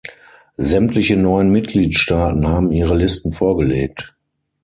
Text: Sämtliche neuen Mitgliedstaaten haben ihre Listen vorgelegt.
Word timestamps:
Sämtliche 0.57 1.15
neuen 1.15 1.51
Mitgliedstaaten 1.51 2.47
haben 2.47 2.71
ihre 2.71 2.95
Listen 2.97 3.33
vorgelegt. 3.33 4.15